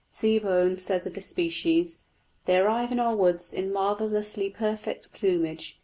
Seebohm 0.11 0.79
says 0.79 1.05
of 1.05 1.13
this 1.13 1.27
species: 1.27 2.05
"They 2.45 2.57
arrive 2.57 2.91
in 2.91 2.99
our 2.99 3.15
woods 3.15 3.53
in 3.53 3.71
marvellously 3.71 4.49
perfect 4.49 5.13
plumage. 5.13 5.79